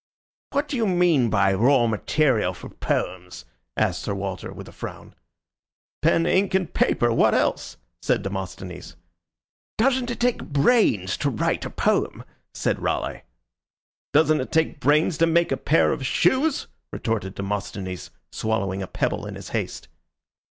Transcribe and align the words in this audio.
"What 0.49 0.67
do 0.67 0.75
you 0.77 0.87
mean 0.87 1.29
by 1.29 1.53
raw 1.53 1.85
material 1.85 2.55
for 2.55 2.69
poems?" 2.69 3.45
asked 3.77 4.01
Sir 4.01 4.15
Walter, 4.15 4.51
with 4.51 4.67
a 4.67 4.71
frown. 4.71 5.13
"Pen, 6.01 6.25
ink, 6.25 6.55
and 6.55 6.73
paper. 6.73 7.13
What 7.13 7.35
else?" 7.35 7.77
said 8.01 8.23
Demosthenes. 8.23 8.95
"Doesn't 9.77 10.09
it 10.09 10.19
take 10.19 10.43
brains 10.45 11.17
to 11.17 11.29
write 11.29 11.65
a 11.65 11.69
poem?" 11.69 12.23
said 12.55 12.79
Raleigh. 12.81 13.21
"Doesn't 14.11 14.41
it 14.41 14.51
take 14.51 14.79
brains 14.79 15.19
to 15.19 15.27
make 15.27 15.51
a 15.51 15.55
pair 15.55 15.91
of 15.91 16.03
shoes?" 16.03 16.65
retorted 16.91 17.35
Demosthenes, 17.35 18.09
swallowing 18.31 18.81
a 18.81 18.87
pebble 18.87 19.27
in 19.27 19.35
his 19.35 19.49
haste. 19.49 19.87